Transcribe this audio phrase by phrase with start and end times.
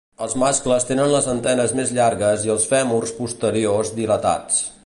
[0.25, 4.63] Els mascles tenen les antenes més llargues i els fèmurs posteriors dilatats.